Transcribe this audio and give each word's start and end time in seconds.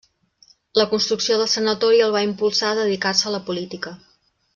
La 0.79 0.85
construcció 0.93 1.35
del 1.41 1.49
sanatori 1.51 2.01
el 2.05 2.15
va 2.15 2.23
impulsar 2.29 2.71
a 2.71 2.79
dedicar-se 2.83 3.29
a 3.29 3.35
la 3.35 3.43
política. 3.51 3.95